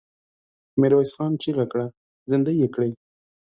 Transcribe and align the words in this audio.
ميرويس 0.79 1.11
خان 1.17 1.31
چيغه 1.41 1.65
کړه! 1.71 1.85
زندۍ 2.29 2.55
يې 2.61 2.67
کړئ! 2.75 2.91